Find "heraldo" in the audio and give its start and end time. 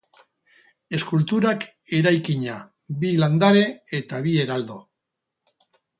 4.45-4.79